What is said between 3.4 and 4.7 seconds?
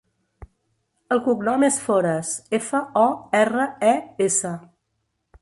erra, e, essa.